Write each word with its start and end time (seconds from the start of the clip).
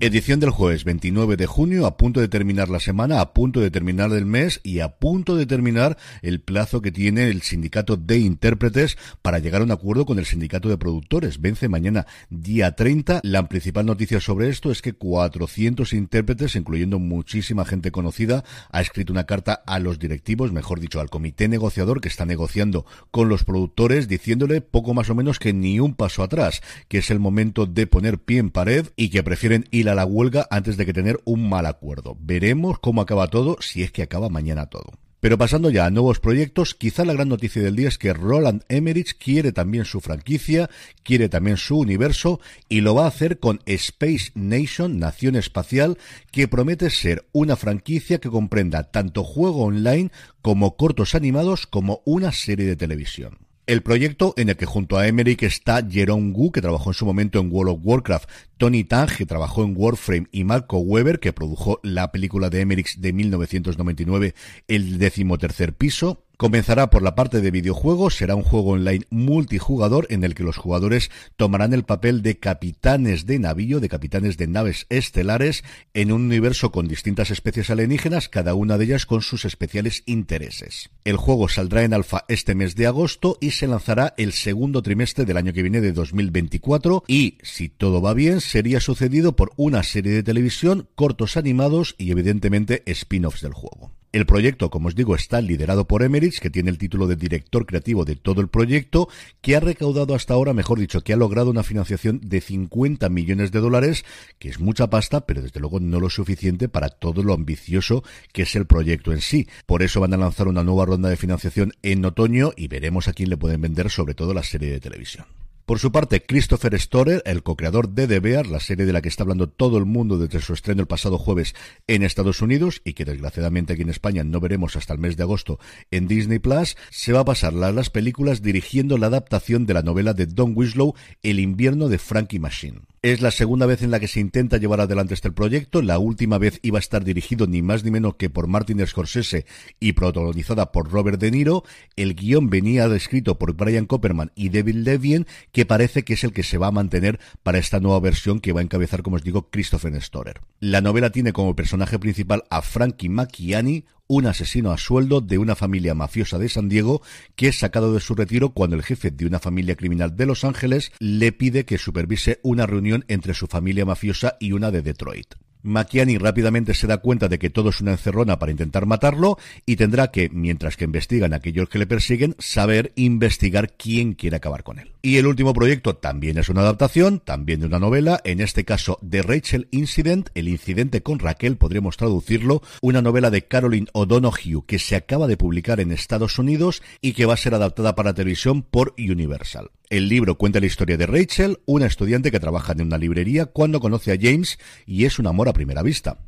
Edición 0.00 0.38
del 0.38 0.50
jueves 0.50 0.84
29 0.84 1.36
de 1.36 1.46
junio, 1.46 1.84
a 1.84 1.96
punto 1.96 2.20
de 2.20 2.28
terminar 2.28 2.68
la 2.68 2.78
semana, 2.78 3.20
a 3.20 3.32
punto 3.34 3.58
de 3.58 3.72
terminar 3.72 4.12
el 4.12 4.26
mes 4.26 4.60
y 4.62 4.78
a 4.78 4.90
punto 4.90 5.34
de 5.34 5.44
terminar 5.44 5.98
el 6.22 6.40
plazo 6.40 6.80
que 6.80 6.92
tiene 6.92 7.26
el 7.30 7.42
sindicato 7.42 7.96
de 7.96 8.18
intérpretes 8.18 8.96
para 9.22 9.40
llegar 9.40 9.60
a 9.60 9.64
un 9.64 9.72
acuerdo 9.72 10.06
con 10.06 10.20
el 10.20 10.24
sindicato 10.24 10.68
de 10.68 10.78
productores. 10.78 11.40
Vence 11.40 11.68
mañana 11.68 12.06
día 12.30 12.76
30. 12.76 13.22
La 13.24 13.48
principal 13.48 13.86
noticia 13.86 14.20
sobre 14.20 14.50
esto 14.50 14.70
es 14.70 14.82
que 14.82 14.92
400 14.92 15.92
intérpretes, 15.92 16.54
incluyendo 16.54 17.00
muchísima 17.00 17.64
gente 17.64 17.90
conocida, 17.90 18.44
ha 18.70 18.80
escrito 18.80 19.12
una 19.12 19.26
carta 19.26 19.64
a 19.66 19.80
los 19.80 19.98
directivos, 19.98 20.52
mejor 20.52 20.78
dicho, 20.78 21.00
al 21.00 21.10
comité 21.10 21.48
negociador 21.48 22.00
que 22.00 22.08
está 22.08 22.24
negociando 22.24 22.86
con 23.10 23.28
los 23.28 23.42
productores, 23.42 24.06
diciéndole 24.06 24.60
poco 24.60 24.94
más 24.94 25.10
o 25.10 25.16
menos 25.16 25.40
que 25.40 25.52
ni 25.52 25.80
un 25.80 25.94
paso 25.96 26.22
atrás, 26.22 26.62
que 26.86 26.98
es 26.98 27.10
el 27.10 27.18
momento 27.18 27.66
de 27.66 27.88
poner 27.88 28.18
pie 28.20 28.38
en 28.38 28.50
pared 28.50 28.86
y 28.94 29.08
que 29.08 29.24
prefieren 29.24 29.64
ir 29.72 29.87
a 29.88 29.94
la 29.94 30.04
huelga 30.04 30.46
antes 30.50 30.76
de 30.76 30.86
que 30.86 30.92
tener 30.92 31.20
un 31.24 31.48
mal 31.48 31.66
acuerdo. 31.66 32.16
Veremos 32.20 32.78
cómo 32.78 33.00
acaba 33.00 33.28
todo, 33.28 33.56
si 33.60 33.82
es 33.82 33.92
que 33.92 34.02
acaba 34.02 34.28
mañana 34.28 34.66
todo. 34.66 34.92
Pero 35.20 35.36
pasando 35.36 35.70
ya 35.70 35.86
a 35.86 35.90
nuevos 35.90 36.20
proyectos, 36.20 36.76
quizá 36.76 37.04
la 37.04 37.12
gran 37.12 37.28
noticia 37.28 37.60
del 37.60 37.74
día 37.74 37.88
es 37.88 37.98
que 37.98 38.12
Roland 38.12 38.62
Emmerich 38.68 39.18
quiere 39.18 39.50
también 39.50 39.84
su 39.84 40.00
franquicia, 40.00 40.70
quiere 41.02 41.28
también 41.28 41.56
su 41.56 41.76
universo 41.76 42.40
y 42.68 42.82
lo 42.82 42.94
va 42.94 43.04
a 43.04 43.08
hacer 43.08 43.40
con 43.40 43.60
Space 43.66 44.30
Nation, 44.34 45.00
Nación 45.00 45.34
Espacial, 45.34 45.98
que 46.30 46.46
promete 46.46 46.88
ser 46.90 47.26
una 47.32 47.56
franquicia 47.56 48.18
que 48.18 48.30
comprenda 48.30 48.84
tanto 48.84 49.24
juego 49.24 49.64
online 49.64 50.12
como 50.40 50.76
cortos 50.76 51.16
animados 51.16 51.66
como 51.66 52.00
una 52.04 52.30
serie 52.30 52.66
de 52.66 52.76
televisión. 52.76 53.47
El 53.68 53.82
proyecto 53.82 54.32
en 54.38 54.48
el 54.48 54.56
que 54.56 54.64
junto 54.64 54.96
a 54.96 55.06
Emmerich 55.06 55.42
está 55.42 55.86
Jerome 55.86 56.32
Wu, 56.32 56.52
que 56.52 56.62
trabajó 56.62 56.88
en 56.88 56.94
su 56.94 57.04
momento 57.04 57.38
en 57.38 57.52
World 57.52 57.74
of 57.74 57.80
Warcraft, 57.82 58.26
Tony 58.56 58.82
Tang, 58.82 59.14
que 59.14 59.26
trabajó 59.26 59.62
en 59.62 59.74
Warframe, 59.76 60.26
y 60.32 60.44
Marco 60.44 60.78
Weber, 60.78 61.20
que 61.20 61.34
produjo 61.34 61.78
la 61.82 62.10
película 62.10 62.48
de 62.48 62.62
Emmerich 62.62 62.96
de 62.96 63.12
1999, 63.12 64.34
El 64.68 64.96
decimotercer 64.96 65.74
piso, 65.74 66.24
Comenzará 66.38 66.88
por 66.88 67.02
la 67.02 67.16
parte 67.16 67.40
de 67.40 67.50
videojuegos, 67.50 68.14
será 68.14 68.36
un 68.36 68.44
juego 68.44 68.70
online 68.70 69.04
multijugador 69.10 70.06
en 70.08 70.22
el 70.22 70.36
que 70.36 70.44
los 70.44 70.56
jugadores 70.56 71.10
tomarán 71.34 71.72
el 71.72 71.82
papel 71.82 72.22
de 72.22 72.38
capitanes 72.38 73.26
de 73.26 73.40
navío, 73.40 73.80
de 73.80 73.88
capitanes 73.88 74.36
de 74.36 74.46
naves 74.46 74.86
estelares, 74.88 75.64
en 75.94 76.12
un 76.12 76.22
universo 76.22 76.70
con 76.70 76.86
distintas 76.86 77.32
especies 77.32 77.70
alienígenas, 77.70 78.28
cada 78.28 78.54
una 78.54 78.78
de 78.78 78.84
ellas 78.84 79.04
con 79.04 79.20
sus 79.20 79.44
especiales 79.44 80.04
intereses. 80.06 80.90
El 81.04 81.16
juego 81.16 81.48
saldrá 81.48 81.82
en 81.82 81.92
alfa 81.92 82.24
este 82.28 82.54
mes 82.54 82.76
de 82.76 82.86
agosto 82.86 83.36
y 83.40 83.50
se 83.50 83.66
lanzará 83.66 84.14
el 84.16 84.32
segundo 84.32 84.80
trimestre 84.80 85.24
del 85.24 85.38
año 85.38 85.52
que 85.52 85.62
viene 85.62 85.80
de 85.80 85.90
2024 85.90 87.02
y, 87.08 87.38
si 87.42 87.68
todo 87.68 88.00
va 88.00 88.14
bien, 88.14 88.40
sería 88.40 88.78
sucedido 88.78 89.34
por 89.34 89.50
una 89.56 89.82
serie 89.82 90.12
de 90.12 90.22
televisión, 90.22 90.88
cortos 90.94 91.36
animados 91.36 91.96
y 91.98 92.12
evidentemente 92.12 92.84
spin-offs 92.86 93.40
del 93.40 93.54
juego. 93.54 93.90
El 94.10 94.24
proyecto, 94.24 94.70
como 94.70 94.88
os 94.88 94.94
digo, 94.94 95.14
está 95.14 95.42
liderado 95.42 95.86
por 95.86 96.02
Que 96.40 96.50
tiene 96.50 96.70
el 96.70 96.78
título 96.78 97.06
de 97.06 97.16
director 97.16 97.66
creativo 97.66 98.04
de 98.04 98.16
todo 98.16 98.40
el 98.40 98.48
proyecto, 98.48 99.08
que 99.40 99.56
ha 99.56 99.60
recaudado 99.60 100.14
hasta 100.14 100.34
ahora, 100.34 100.52
mejor 100.52 100.78
dicho, 100.78 101.00
que 101.02 101.12
ha 101.12 101.16
logrado 101.16 101.50
una 101.50 101.62
financiación 101.62 102.20
de 102.22 102.40
50 102.40 103.08
millones 103.08 103.50
de 103.50 103.60
dólares, 103.60 104.04
que 104.38 104.48
es 104.48 104.60
mucha 104.60 104.90
pasta, 104.90 105.26
pero 105.26 105.42
desde 105.42 105.60
luego 105.60 105.80
no 105.80 106.00
lo 106.00 106.10
suficiente 106.10 106.68
para 106.68 106.90
todo 106.90 107.22
lo 107.22 107.32
ambicioso 107.32 108.04
que 108.32 108.42
es 108.42 108.54
el 108.56 108.66
proyecto 108.66 109.12
en 109.12 109.20
sí. 109.20 109.48
Por 109.66 109.82
eso 109.82 110.00
van 110.00 110.14
a 110.14 110.18
lanzar 110.18 110.48
una 110.48 110.64
nueva 110.64 110.86
ronda 110.86 111.08
de 111.08 111.16
financiación 111.16 111.72
en 111.82 112.04
otoño 112.04 112.52
y 112.56 112.68
veremos 112.68 113.08
a 113.08 113.12
quién 113.12 113.30
le 113.30 113.36
pueden 113.36 113.60
vender 113.60 113.90
sobre 113.90 114.14
todo 114.14 114.34
la 114.34 114.42
serie 114.42 114.70
de 114.70 114.80
televisión. 114.80 115.26
Por 115.68 115.80
su 115.80 115.92
parte, 115.92 116.22
Christopher 116.22 116.80
Storer, 116.80 117.22
el 117.26 117.42
co-creador 117.42 117.90
de 117.90 118.08
The 118.08 118.20
Bear, 118.20 118.46
la 118.46 118.58
serie 118.58 118.86
de 118.86 118.92
la 118.94 119.02
que 119.02 119.10
está 119.10 119.24
hablando 119.24 119.50
todo 119.50 119.76
el 119.76 119.84
mundo 119.84 120.16
desde 120.16 120.40
su 120.40 120.54
estreno 120.54 120.80
el 120.80 120.86
pasado 120.86 121.18
jueves 121.18 121.54
en 121.86 122.02
Estados 122.02 122.40
Unidos 122.40 122.80
y 122.86 122.94
que 122.94 123.04
desgraciadamente 123.04 123.74
aquí 123.74 123.82
en 123.82 123.90
España 123.90 124.24
no 124.24 124.40
veremos 124.40 124.76
hasta 124.76 124.94
el 124.94 124.98
mes 124.98 125.18
de 125.18 125.24
agosto 125.24 125.60
en 125.90 126.08
Disney 126.08 126.38
Plus, 126.38 126.78
se 126.88 127.12
va 127.12 127.20
a 127.20 127.26
pasar 127.26 127.52
las 127.52 127.90
películas 127.90 128.40
dirigiendo 128.40 128.96
la 128.96 129.08
adaptación 129.08 129.66
de 129.66 129.74
la 129.74 129.82
novela 129.82 130.14
de 130.14 130.24
Don 130.24 130.54
Winslow 130.56 130.94
El 131.22 131.38
invierno 131.38 131.88
de 131.88 131.98
Frankie 131.98 132.38
Machine. 132.38 132.80
Es 133.00 133.20
la 133.20 133.30
segunda 133.30 133.64
vez 133.66 133.82
en 133.82 133.92
la 133.92 134.00
que 134.00 134.08
se 134.08 134.18
intenta 134.18 134.56
llevar 134.56 134.80
adelante 134.80 135.14
este 135.14 135.30
proyecto. 135.30 135.82
La 135.82 136.00
última 136.00 136.36
vez 136.36 136.58
iba 136.62 136.78
a 136.78 136.80
estar 136.80 137.04
dirigido 137.04 137.46
ni 137.46 137.62
más 137.62 137.84
ni 137.84 137.92
menos 137.92 138.16
que 138.16 138.28
por 138.28 138.48
Martin 138.48 138.84
Scorsese 138.84 139.46
y 139.78 139.92
protagonizada 139.92 140.72
por 140.72 140.90
Robert 140.90 141.20
De 141.20 141.30
Niro. 141.30 141.62
El 141.94 142.16
guion 142.16 142.50
venía 142.50 142.86
escrito 142.86 143.38
por 143.38 143.54
Brian 143.54 143.86
Copperman 143.86 144.32
y 144.34 144.48
David 144.48 144.74
Levien, 144.74 145.28
que 145.52 145.64
parece 145.64 146.02
que 146.02 146.14
es 146.14 146.24
el 146.24 146.32
que 146.32 146.42
se 146.42 146.58
va 146.58 146.66
a 146.66 146.72
mantener 146.72 147.20
para 147.44 147.58
esta 147.58 147.78
nueva 147.78 148.00
versión 148.00 148.40
que 148.40 148.52
va 148.52 148.62
a 148.62 148.64
encabezar, 148.64 149.04
como 149.04 149.14
os 149.14 149.22
digo, 149.22 149.48
Christopher 149.48 150.02
Storer. 150.02 150.40
La 150.58 150.80
novela 150.80 151.10
tiene 151.10 151.32
como 151.32 151.54
personaje 151.54 152.00
principal 152.00 152.42
a 152.50 152.62
Frankie 152.62 153.08
Macchiani, 153.08 153.84
un 154.08 154.26
asesino 154.26 154.72
a 154.72 154.78
sueldo 154.78 155.20
de 155.20 155.38
una 155.38 155.54
familia 155.54 155.94
mafiosa 155.94 156.38
de 156.38 156.48
San 156.48 156.68
Diego 156.68 157.02
que 157.36 157.48
es 157.48 157.58
sacado 157.58 157.94
de 157.94 158.00
su 158.00 158.14
retiro 158.14 158.50
cuando 158.50 158.74
el 158.74 158.82
jefe 158.82 159.10
de 159.10 159.26
una 159.26 159.38
familia 159.38 159.76
criminal 159.76 160.16
de 160.16 160.26
Los 160.26 160.44
Ángeles 160.44 160.92
le 160.98 161.30
pide 161.30 161.64
que 161.64 161.78
supervise 161.78 162.40
una 162.42 162.66
reunión 162.66 163.04
entre 163.08 163.34
su 163.34 163.46
familia 163.46 163.84
mafiosa 163.84 164.36
y 164.40 164.52
una 164.52 164.70
de 164.70 164.82
Detroit. 164.82 165.34
Macchiani 165.62 166.18
rápidamente 166.18 166.74
se 166.74 166.86
da 166.86 166.98
cuenta 166.98 167.28
de 167.28 167.38
que 167.38 167.50
todo 167.50 167.70
es 167.70 167.80
una 167.80 167.92
encerrona 167.92 168.38
para 168.38 168.52
intentar 168.52 168.86
matarlo 168.86 169.38
y 169.66 169.76
tendrá 169.76 170.10
que, 170.10 170.28
mientras 170.30 170.76
que 170.76 170.84
investigan 170.84 171.32
a 171.32 171.36
aquellos 171.36 171.68
que 171.68 171.78
le 171.78 171.86
persiguen, 171.86 172.36
saber 172.38 172.92
investigar 172.96 173.74
quién 173.76 174.14
quiere 174.14 174.36
acabar 174.36 174.62
con 174.62 174.78
él. 174.78 174.92
Y 175.00 175.18
el 175.18 175.28
último 175.28 175.54
proyecto 175.54 175.94
también 175.94 176.38
es 176.38 176.48
una 176.48 176.62
adaptación, 176.62 177.20
también 177.20 177.60
de 177.60 177.66
una 177.66 177.78
novela, 177.78 178.20
en 178.24 178.40
este 178.40 178.64
caso 178.64 178.98
de 179.00 179.22
Rachel 179.22 179.68
Incident, 179.70 180.28
el 180.34 180.48
incidente 180.48 181.04
con 181.04 181.20
Raquel, 181.20 181.56
podríamos 181.56 181.96
traducirlo, 181.96 182.62
una 182.82 183.00
novela 183.00 183.30
de 183.30 183.46
Caroline 183.46 183.86
O'Donoghue 183.92 184.64
que 184.66 184.80
se 184.80 184.96
acaba 184.96 185.28
de 185.28 185.36
publicar 185.36 185.78
en 185.78 185.92
Estados 185.92 186.40
Unidos 186.40 186.82
y 187.00 187.12
que 187.12 187.26
va 187.26 187.34
a 187.34 187.36
ser 187.36 187.54
adaptada 187.54 187.94
para 187.94 188.12
televisión 188.12 188.62
por 188.62 188.94
Universal. 188.98 189.70
El 189.88 190.08
libro 190.08 190.36
cuenta 190.36 190.58
la 190.58 190.66
historia 190.66 190.96
de 190.96 191.06
Rachel, 191.06 191.60
una 191.64 191.86
estudiante 191.86 192.32
que 192.32 192.40
trabaja 192.40 192.72
en 192.72 192.82
una 192.82 192.98
librería 192.98 193.46
cuando 193.46 193.78
conoce 193.78 194.10
a 194.12 194.18
James 194.20 194.58
y 194.84 195.04
es 195.04 195.20
un 195.20 195.28
amor 195.28 195.48
a 195.48 195.52
primera 195.52 195.82
vista. 195.82 196.18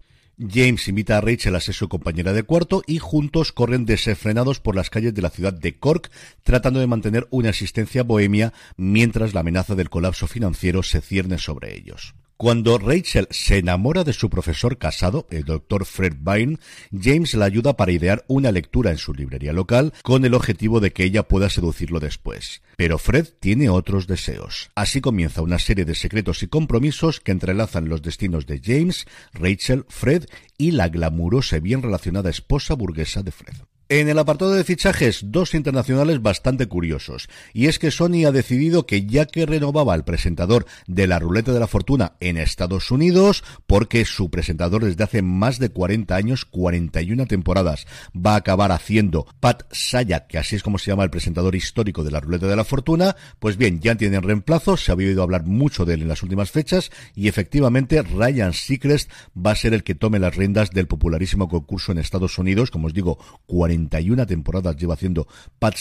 James 0.48 0.88
invita 0.88 1.18
a 1.18 1.20
Rachel 1.20 1.54
a 1.54 1.60
ser 1.60 1.74
su 1.74 1.88
compañera 1.88 2.32
de 2.32 2.44
cuarto 2.44 2.82
y 2.86 2.98
juntos 2.98 3.52
corren 3.52 3.84
desenfrenados 3.84 4.58
por 4.58 4.74
las 4.74 4.88
calles 4.88 5.12
de 5.12 5.20
la 5.20 5.28
ciudad 5.28 5.52
de 5.52 5.78
Cork, 5.78 6.10
tratando 6.42 6.80
de 6.80 6.86
mantener 6.86 7.28
una 7.30 7.50
existencia 7.50 8.04
bohemia 8.04 8.54
mientras 8.78 9.34
la 9.34 9.40
amenaza 9.40 9.74
del 9.74 9.90
colapso 9.90 10.26
financiero 10.26 10.82
se 10.82 11.02
cierne 11.02 11.36
sobre 11.36 11.76
ellos. 11.76 12.14
Cuando 12.40 12.78
Rachel 12.78 13.28
se 13.28 13.58
enamora 13.58 14.02
de 14.02 14.14
su 14.14 14.30
profesor 14.30 14.78
casado, 14.78 15.26
el 15.30 15.44
doctor 15.44 15.84
Fred 15.84 16.14
Byrne, 16.20 16.56
James 16.90 17.34
la 17.34 17.44
ayuda 17.44 17.76
para 17.76 17.92
idear 17.92 18.24
una 18.28 18.50
lectura 18.50 18.90
en 18.90 18.96
su 18.96 19.12
librería 19.12 19.52
local 19.52 19.92
con 20.02 20.24
el 20.24 20.32
objetivo 20.32 20.80
de 20.80 20.90
que 20.90 21.04
ella 21.04 21.28
pueda 21.28 21.50
seducirlo 21.50 22.00
después. 22.00 22.62
Pero 22.78 22.96
Fred 22.96 23.26
tiene 23.40 23.68
otros 23.68 24.06
deseos. 24.06 24.70
Así 24.74 25.02
comienza 25.02 25.42
una 25.42 25.58
serie 25.58 25.84
de 25.84 25.94
secretos 25.94 26.42
y 26.42 26.46
compromisos 26.46 27.20
que 27.20 27.32
entrelazan 27.32 27.90
los 27.90 28.00
destinos 28.00 28.46
de 28.46 28.58
James, 28.64 29.04
Rachel, 29.34 29.84
Fred 29.90 30.24
y 30.56 30.70
la 30.70 30.88
glamurosa 30.88 31.58
y 31.58 31.60
bien 31.60 31.82
relacionada 31.82 32.30
esposa 32.30 32.72
burguesa 32.72 33.22
de 33.22 33.32
Fred. 33.32 33.56
En 33.92 34.08
el 34.08 34.20
apartado 34.20 34.52
de 34.52 34.62
fichajes, 34.62 35.18
dos 35.32 35.52
internacionales 35.52 36.22
bastante 36.22 36.68
curiosos. 36.68 37.28
Y 37.52 37.66
es 37.66 37.80
que 37.80 37.90
Sony 37.90 38.24
ha 38.24 38.30
decidido 38.30 38.86
que 38.86 39.04
ya 39.04 39.26
que 39.26 39.46
renovaba 39.46 39.96
el 39.96 40.04
presentador 40.04 40.64
de 40.86 41.08
la 41.08 41.18
ruleta 41.18 41.52
de 41.52 41.58
la 41.58 41.66
fortuna 41.66 42.12
en 42.20 42.36
Estados 42.36 42.92
Unidos, 42.92 43.42
porque 43.66 44.04
su 44.04 44.30
presentador 44.30 44.84
desde 44.84 45.02
hace 45.02 45.22
más 45.22 45.58
de 45.58 45.70
40 45.70 46.14
años, 46.14 46.44
41 46.44 47.26
temporadas, 47.26 47.88
va 48.14 48.34
a 48.34 48.36
acabar 48.36 48.70
haciendo 48.70 49.26
Pat 49.40 49.64
Sayak, 49.72 50.28
que 50.28 50.38
así 50.38 50.54
es 50.54 50.62
como 50.62 50.78
se 50.78 50.92
llama 50.92 51.02
el 51.02 51.10
presentador 51.10 51.56
histórico 51.56 52.04
de 52.04 52.12
la 52.12 52.20
ruleta 52.20 52.46
de 52.46 52.54
la 52.54 52.62
fortuna, 52.62 53.16
pues 53.40 53.56
bien, 53.56 53.80
ya 53.80 53.96
tienen 53.96 54.22
reemplazo, 54.22 54.76
se 54.76 54.92
había 54.92 55.08
oído 55.08 55.24
hablar 55.24 55.46
mucho 55.46 55.84
de 55.84 55.94
él 55.94 56.02
en 56.02 56.08
las 56.08 56.22
últimas 56.22 56.52
fechas, 56.52 56.92
y 57.16 57.26
efectivamente 57.26 58.00
Ryan 58.02 58.52
Seacrest 58.52 59.10
va 59.36 59.50
a 59.50 59.56
ser 59.56 59.74
el 59.74 59.82
que 59.82 59.96
tome 59.96 60.20
las 60.20 60.36
riendas 60.36 60.70
del 60.70 60.86
popularísimo 60.86 61.48
concurso 61.48 61.90
en 61.90 61.98
Estados 61.98 62.38
Unidos, 62.38 62.70
como 62.70 62.86
os 62.86 62.94
digo, 62.94 63.18
40 63.46 63.79
41 63.88 64.26
temporadas 64.26 64.76
lleva 64.76 64.94
haciendo 64.94 65.26
Pat 65.58 65.76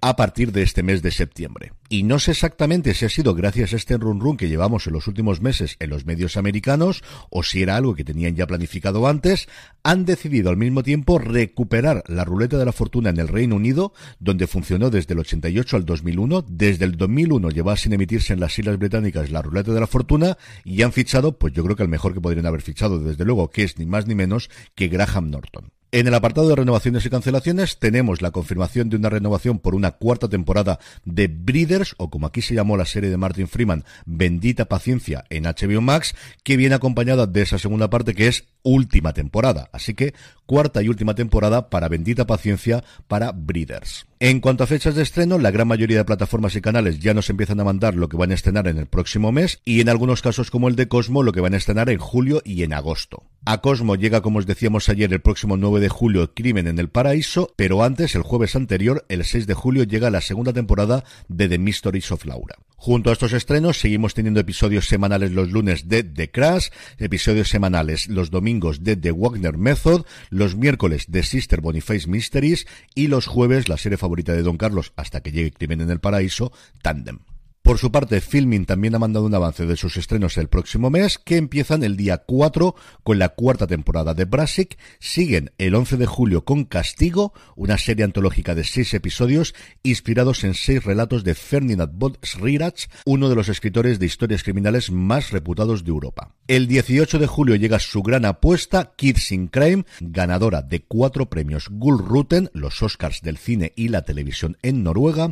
a 0.00 0.16
partir 0.16 0.52
de 0.52 0.62
este 0.62 0.82
mes 0.82 1.02
de 1.02 1.10
septiembre. 1.10 1.72
Y 1.88 2.04
no 2.04 2.18
sé 2.18 2.30
exactamente 2.30 2.94
si 2.94 3.04
ha 3.04 3.08
sido 3.08 3.34
gracias 3.34 3.72
a 3.72 3.76
este 3.76 3.98
run 3.98 4.20
run 4.20 4.36
que 4.36 4.48
llevamos 4.48 4.86
en 4.86 4.94
los 4.94 5.06
últimos 5.06 5.42
meses 5.42 5.76
en 5.78 5.90
los 5.90 6.06
medios 6.06 6.36
americanos 6.36 7.02
o 7.28 7.42
si 7.42 7.62
era 7.62 7.76
algo 7.76 7.94
que 7.94 8.04
tenían 8.04 8.34
ya 8.34 8.46
planificado 8.46 9.06
antes, 9.06 9.48
han 9.82 10.04
decidido 10.04 10.50
al 10.50 10.56
mismo 10.56 10.82
tiempo 10.82 11.18
recuperar 11.18 12.02
la 12.06 12.24
ruleta 12.24 12.56
de 12.56 12.64
la 12.64 12.72
fortuna 12.72 13.10
en 13.10 13.18
el 13.18 13.28
Reino 13.28 13.56
Unido, 13.56 13.92
donde 14.18 14.46
funcionó 14.46 14.90
desde 14.90 15.12
el 15.12 15.20
88 15.20 15.76
al 15.76 15.84
2001. 15.84 16.46
Desde 16.48 16.84
el 16.84 16.96
2001 16.96 17.50
lleva 17.50 17.76
sin 17.76 17.92
emitirse 17.92 18.32
en 18.32 18.40
las 18.40 18.58
Islas 18.58 18.78
Británicas 18.78 19.30
la 19.30 19.42
ruleta 19.42 19.72
de 19.72 19.80
la 19.80 19.86
fortuna 19.86 20.38
y 20.64 20.82
han 20.82 20.92
fichado, 20.92 21.38
pues 21.38 21.52
yo 21.52 21.62
creo 21.64 21.76
que 21.76 21.82
el 21.82 21.88
mejor 21.88 22.14
que 22.14 22.20
podrían 22.20 22.46
haber 22.46 22.62
fichado, 22.62 22.98
desde 22.98 23.24
luego, 23.24 23.50
que 23.50 23.64
es 23.64 23.78
ni 23.78 23.86
más 23.86 24.06
ni 24.06 24.14
menos 24.14 24.48
que 24.74 24.88
Graham 24.88 25.30
Norton. 25.30 25.72
En 25.94 26.06
el 26.06 26.14
apartado 26.14 26.48
de 26.48 26.56
renovaciones 26.56 27.04
y 27.04 27.10
cancelaciones 27.10 27.78
tenemos 27.78 28.22
la 28.22 28.30
confirmación 28.30 28.88
de 28.88 28.96
una 28.96 29.10
renovación 29.10 29.58
por 29.58 29.74
una 29.74 29.90
cuarta 29.90 30.26
temporada 30.26 30.78
de 31.04 31.28
Breeders, 31.28 31.94
o 31.98 32.08
como 32.08 32.26
aquí 32.26 32.40
se 32.40 32.54
llamó 32.54 32.78
la 32.78 32.86
serie 32.86 33.10
de 33.10 33.18
Martin 33.18 33.46
Freeman, 33.46 33.84
Bendita 34.06 34.64
Paciencia 34.64 35.24
en 35.28 35.44
HBO 35.44 35.82
Max, 35.82 36.14
que 36.44 36.56
viene 36.56 36.76
acompañada 36.76 37.26
de 37.26 37.42
esa 37.42 37.58
segunda 37.58 37.90
parte 37.90 38.14
que 38.14 38.28
es 38.28 38.44
última 38.62 39.12
temporada. 39.12 39.68
Así 39.70 39.92
que 39.92 40.14
cuarta 40.46 40.82
y 40.82 40.88
última 40.88 41.14
temporada 41.14 41.68
para 41.68 41.90
Bendita 41.90 42.26
Paciencia 42.26 42.82
para 43.06 43.32
Breeders. 43.32 44.06
En 44.18 44.40
cuanto 44.40 44.64
a 44.64 44.68
fechas 44.68 44.94
de 44.94 45.02
estreno, 45.02 45.36
la 45.36 45.50
gran 45.50 45.68
mayoría 45.68 45.98
de 45.98 46.06
plataformas 46.06 46.56
y 46.56 46.62
canales 46.62 47.00
ya 47.00 47.12
nos 47.12 47.28
empiezan 47.28 47.60
a 47.60 47.64
mandar 47.64 47.96
lo 47.96 48.08
que 48.08 48.16
van 48.16 48.30
a 48.30 48.34
estrenar 48.34 48.66
en 48.66 48.78
el 48.78 48.86
próximo 48.86 49.30
mes 49.30 49.60
y 49.66 49.82
en 49.82 49.90
algunos 49.90 50.22
casos 50.22 50.50
como 50.50 50.68
el 50.68 50.76
de 50.76 50.88
Cosmo 50.88 51.22
lo 51.22 51.32
que 51.32 51.42
van 51.42 51.52
a 51.52 51.58
estrenar 51.58 51.90
en 51.90 51.98
julio 51.98 52.40
y 52.46 52.62
en 52.62 52.72
agosto. 52.72 53.26
A 53.44 53.60
Cosmo 53.60 53.96
llega, 53.96 54.20
como 54.20 54.38
os 54.38 54.46
decíamos 54.46 54.88
ayer, 54.88 55.12
el 55.12 55.20
próximo 55.20 55.56
9 55.56 55.80
de 55.80 55.88
julio 55.88 56.32
Crimen 56.32 56.68
en 56.68 56.78
el 56.78 56.90
Paraíso, 56.90 57.52
pero 57.56 57.82
antes, 57.82 58.14
el 58.14 58.22
jueves 58.22 58.54
anterior, 58.54 59.04
el 59.08 59.24
6 59.24 59.48
de 59.48 59.54
julio, 59.54 59.82
llega 59.82 60.10
la 60.10 60.20
segunda 60.20 60.52
temporada 60.52 61.02
de 61.26 61.48
The 61.48 61.58
Mysteries 61.58 62.12
of 62.12 62.24
Laura. 62.24 62.54
Junto 62.76 63.10
a 63.10 63.14
estos 63.14 63.32
estrenos, 63.32 63.80
seguimos 63.80 64.14
teniendo 64.14 64.38
episodios 64.38 64.86
semanales 64.86 65.32
los 65.32 65.50
lunes 65.50 65.88
de 65.88 66.04
The 66.04 66.30
Crash, 66.30 66.68
episodios 66.98 67.48
semanales 67.48 68.06
los 68.06 68.30
domingos 68.30 68.84
de 68.84 68.94
The 68.94 69.10
Wagner 69.10 69.58
Method, 69.58 70.06
los 70.30 70.54
miércoles 70.54 71.06
de 71.08 71.24
Sister 71.24 71.60
Boniface 71.60 72.08
Mysteries 72.08 72.68
y 72.94 73.08
los 73.08 73.26
jueves 73.26 73.68
la 73.68 73.76
serie 73.76 73.98
favorita 73.98 74.34
de 74.34 74.42
Don 74.42 74.56
Carlos 74.56 74.92
hasta 74.94 75.20
que 75.20 75.32
llegue 75.32 75.50
Crimen 75.50 75.80
en 75.80 75.90
el 75.90 75.98
Paraíso, 75.98 76.52
Tandem. 76.80 77.18
Por 77.62 77.78
su 77.78 77.92
parte, 77.92 78.20
Filming 78.20 78.66
también 78.66 78.96
ha 78.96 78.98
mandado 78.98 79.24
un 79.24 79.36
avance 79.36 79.66
de 79.66 79.76
sus 79.76 79.96
estrenos 79.96 80.36
el 80.36 80.48
próximo 80.48 80.90
mes, 80.90 81.16
que 81.18 81.36
empiezan 81.36 81.84
el 81.84 81.96
día 81.96 82.18
4 82.18 82.74
con 83.04 83.20
la 83.20 83.28
cuarta 83.28 83.68
temporada 83.68 84.14
de 84.14 84.24
Brassic, 84.24 84.76
siguen 84.98 85.52
el 85.58 85.76
11 85.76 85.96
de 85.96 86.06
julio 86.06 86.44
con 86.44 86.64
Castigo, 86.64 87.32
una 87.54 87.78
serie 87.78 88.04
antológica 88.04 88.56
de 88.56 88.64
seis 88.64 88.92
episodios 88.94 89.54
inspirados 89.84 90.42
en 90.42 90.54
seis 90.54 90.82
relatos 90.82 91.22
de 91.22 91.36
Ferdinand 91.36 91.92
von 91.94 92.18
Schirach, 92.24 92.88
uno 93.06 93.28
de 93.28 93.36
los 93.36 93.48
escritores 93.48 94.00
de 94.00 94.06
historias 94.06 94.42
criminales 94.42 94.90
más 94.90 95.30
reputados 95.30 95.84
de 95.84 95.90
Europa. 95.90 96.34
El 96.48 96.66
18 96.66 97.20
de 97.20 97.28
julio 97.28 97.54
llega 97.54 97.78
su 97.78 98.02
gran 98.02 98.24
apuesta, 98.24 98.92
Kids 98.96 99.30
in 99.30 99.46
Crime, 99.46 99.84
ganadora 100.00 100.62
de 100.62 100.82
cuatro 100.82 101.30
premios 101.30 101.68
Gullruten, 101.70 102.50
los 102.54 102.82
Oscars 102.82 103.20
del 103.22 103.38
cine 103.38 103.72
y 103.76 103.86
la 103.86 104.02
televisión 104.02 104.58
en 104.62 104.82
Noruega, 104.82 105.30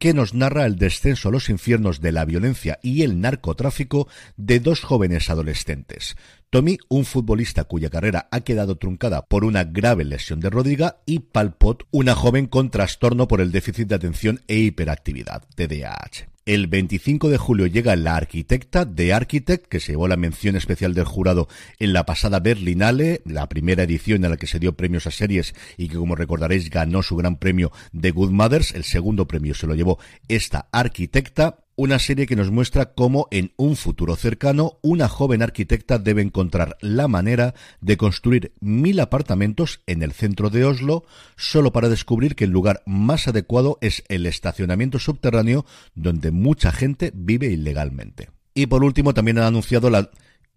que 0.00 0.14
nos 0.14 0.34
narra 0.34 0.64
el 0.64 0.76
descenso 0.76 1.28
a 1.28 1.32
los 1.32 1.50
infiernos 1.50 2.00
de 2.00 2.10
la 2.10 2.24
violencia 2.24 2.80
y 2.82 3.02
el 3.02 3.20
narcotráfico 3.20 4.08
de 4.36 4.58
dos 4.58 4.80
jóvenes 4.80 5.28
adolescentes. 5.28 6.16
Tommy, 6.52 6.78
un 6.88 7.04
futbolista 7.04 7.62
cuya 7.62 7.90
carrera 7.90 8.26
ha 8.32 8.40
quedado 8.40 8.76
truncada 8.76 9.24
por 9.24 9.44
una 9.44 9.62
grave 9.62 10.04
lesión 10.04 10.40
de 10.40 10.50
rodilla, 10.50 10.96
y 11.06 11.20
Palpot, 11.20 11.86
una 11.92 12.16
joven 12.16 12.48
con 12.48 12.70
trastorno 12.70 13.28
por 13.28 13.40
el 13.40 13.52
déficit 13.52 13.86
de 13.86 13.94
atención 13.94 14.40
e 14.48 14.56
hiperactividad, 14.56 15.44
TDAH. 15.54 16.28
El 16.46 16.66
25 16.66 17.28
de 17.28 17.38
julio 17.38 17.68
llega 17.68 17.94
La 17.94 18.16
Arquitecta 18.16 18.84
de 18.84 19.12
Architect, 19.12 19.66
que 19.66 19.78
se 19.78 19.92
llevó 19.92 20.08
la 20.08 20.16
mención 20.16 20.56
especial 20.56 20.92
del 20.92 21.04
jurado 21.04 21.46
en 21.78 21.92
la 21.92 22.04
pasada 22.04 22.40
Berlinale, 22.40 23.22
la 23.24 23.48
primera 23.48 23.84
edición 23.84 24.24
en 24.24 24.30
la 24.32 24.36
que 24.36 24.48
se 24.48 24.58
dio 24.58 24.72
premios 24.72 25.06
a 25.06 25.12
series 25.12 25.54
y 25.76 25.88
que, 25.88 25.98
como 25.98 26.16
recordaréis, 26.16 26.68
ganó 26.68 27.04
su 27.04 27.14
gran 27.14 27.36
premio 27.36 27.70
de 27.92 28.10
Good 28.10 28.32
Mothers. 28.32 28.74
El 28.74 28.82
segundo 28.82 29.28
premio 29.28 29.54
se 29.54 29.68
lo 29.68 29.76
llevó 29.76 30.00
esta 30.26 30.68
Arquitecta 30.72 31.58
una 31.80 31.98
serie 31.98 32.26
que 32.26 32.36
nos 32.36 32.50
muestra 32.50 32.92
cómo 32.92 33.26
en 33.30 33.54
un 33.56 33.74
futuro 33.74 34.14
cercano 34.14 34.76
una 34.82 35.08
joven 35.08 35.40
arquitecta 35.40 35.98
debe 35.98 36.20
encontrar 36.20 36.76
la 36.82 37.08
manera 37.08 37.54
de 37.80 37.96
construir 37.96 38.52
mil 38.60 39.00
apartamentos 39.00 39.80
en 39.86 40.02
el 40.02 40.12
centro 40.12 40.50
de 40.50 40.66
Oslo 40.66 41.06
solo 41.38 41.72
para 41.72 41.88
descubrir 41.88 42.36
que 42.36 42.44
el 42.44 42.50
lugar 42.50 42.82
más 42.84 43.28
adecuado 43.28 43.78
es 43.80 44.04
el 44.08 44.26
estacionamiento 44.26 44.98
subterráneo 44.98 45.64
donde 45.94 46.32
mucha 46.32 46.70
gente 46.70 47.12
vive 47.14 47.46
ilegalmente. 47.46 48.28
Y 48.52 48.66
por 48.66 48.84
último 48.84 49.14
también 49.14 49.38
han 49.38 49.44
anunciado 49.44 49.88
la 49.88 50.10